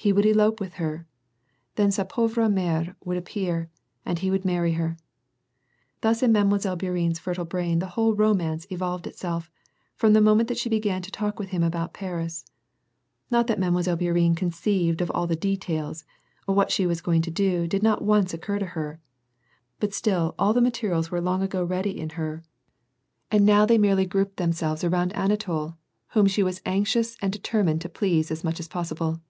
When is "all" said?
15.10-15.26, 20.38-20.52